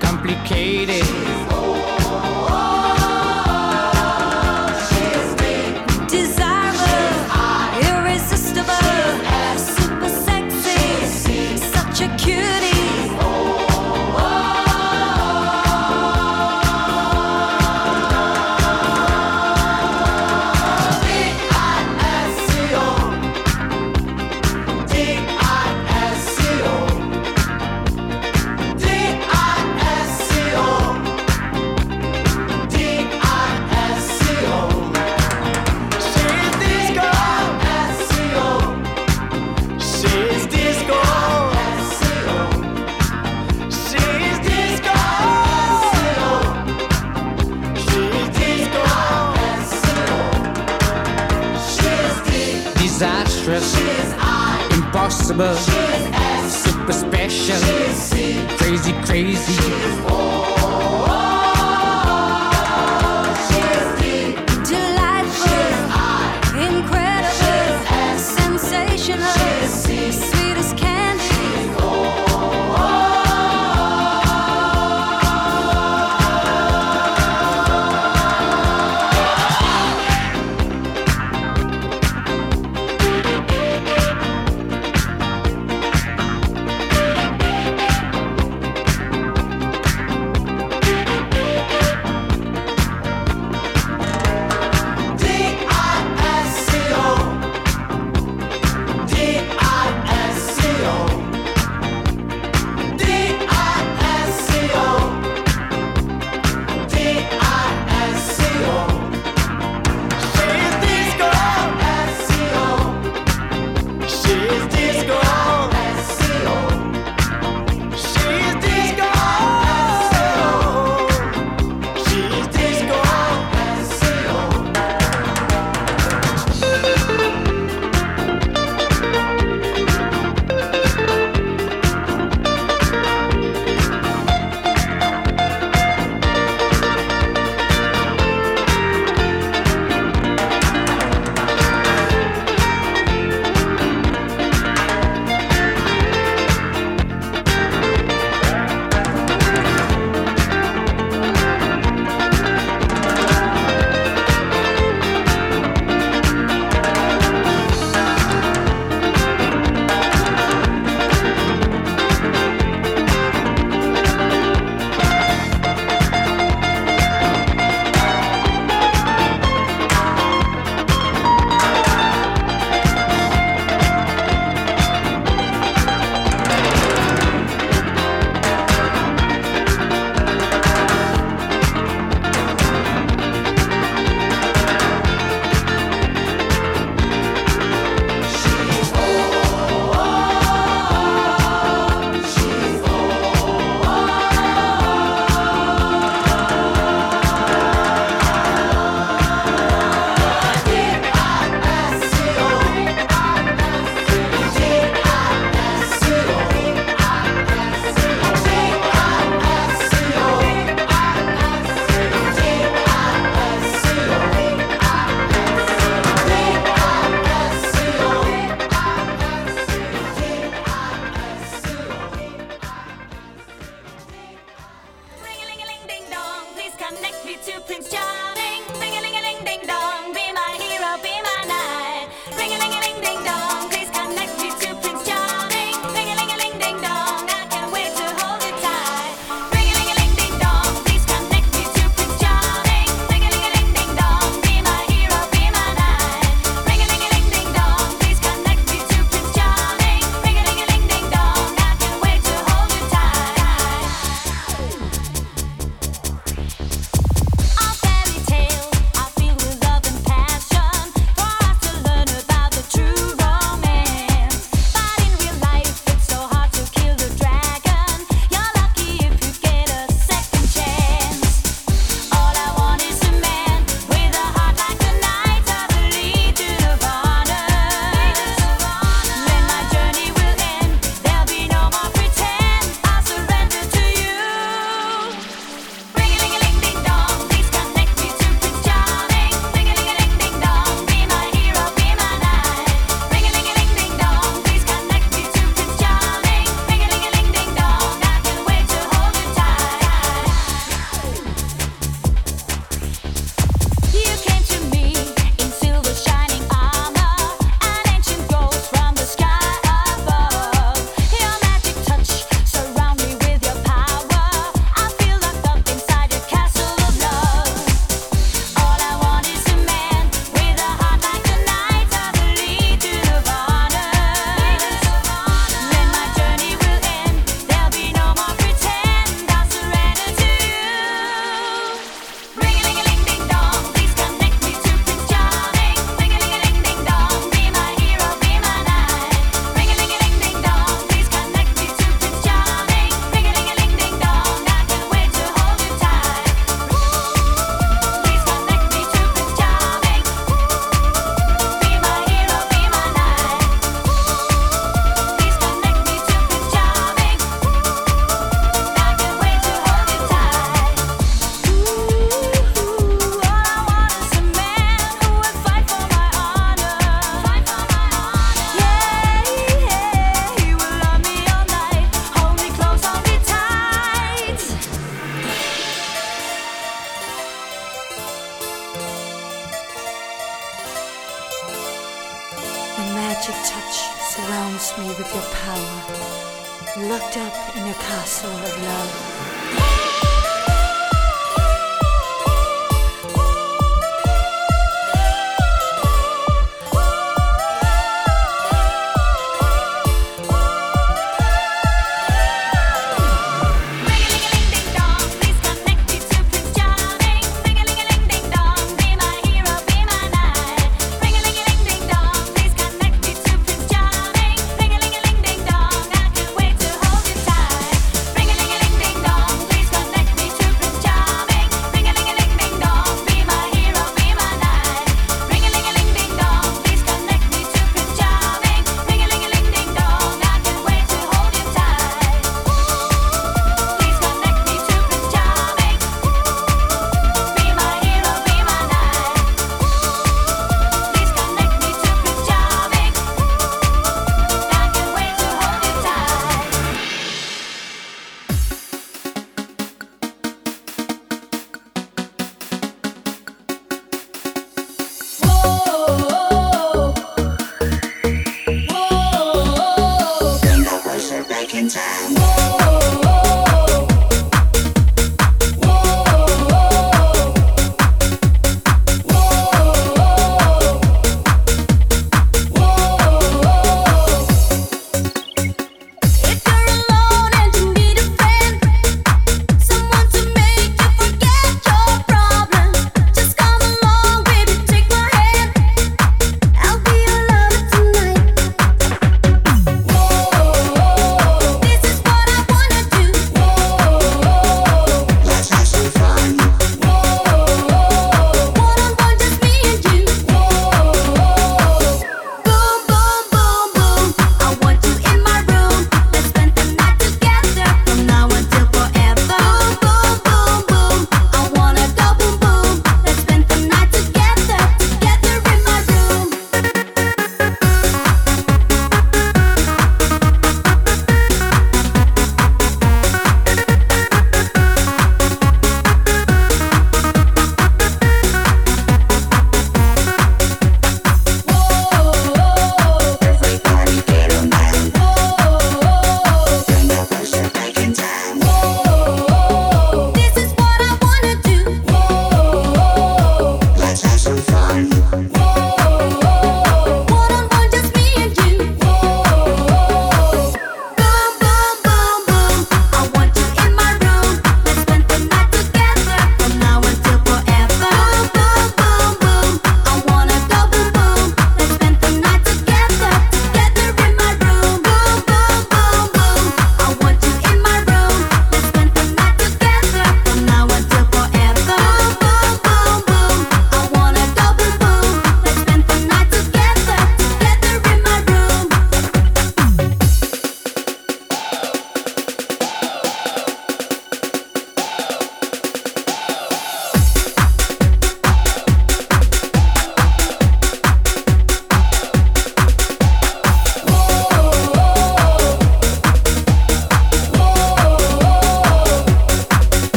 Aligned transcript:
complicated. 0.00 1.29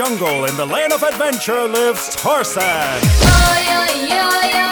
jungle, 0.00 0.46
in 0.46 0.56
the 0.56 0.64
land 0.64 0.94
of 0.94 1.02
adventure, 1.02 1.68
lives 1.68 2.16
Tarzan. 2.16 2.62
Oh, 2.64 3.56
yo, 3.68 3.80
yo, 4.08 4.24
yo, 4.48 4.70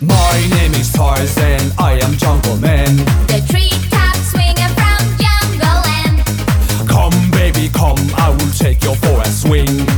My 0.00 0.48
name 0.50 0.74
is 0.74 0.92
Tarzan, 0.92 1.70
I 1.78 2.00
am 2.02 2.16
Jungle 2.16 2.56
Man. 2.56 2.96
The 3.30 3.40
treetop 3.48 4.16
swinger 4.16 4.70
from 4.78 5.00
Jungle 5.22 5.78
Land. 5.86 6.88
Come, 6.88 7.30
baby, 7.30 7.70
come, 7.72 8.02
I 8.16 8.30
will 8.30 8.52
take 8.58 8.82
your 8.82 8.96
for 8.96 9.20
a 9.20 9.26
swing. 9.26 9.93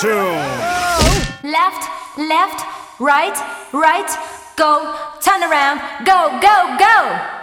tune. 0.00 0.12
Left, 1.42 1.88
left, 2.18 2.60
right, 3.00 3.36
right, 3.72 4.10
go, 4.56 4.94
turn 5.20 5.42
around, 5.42 5.80
go, 6.04 6.38
go, 6.40 6.76
go. 6.78 7.35